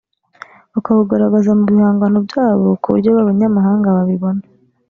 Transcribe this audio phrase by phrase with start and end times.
[0.73, 4.43] bakawugaragaza mu bihangano byabo kuburyo n’abanyamahanga babibona